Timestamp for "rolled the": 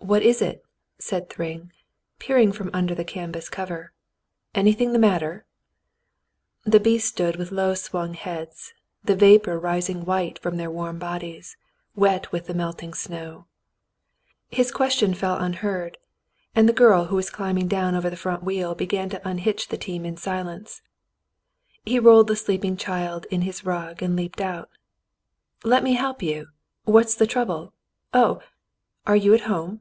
21.98-22.36